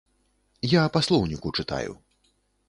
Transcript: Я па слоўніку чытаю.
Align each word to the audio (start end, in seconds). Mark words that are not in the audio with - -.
Я 0.71 0.83
па 0.95 1.01
слоўніку 1.09 1.53
чытаю. 1.57 1.93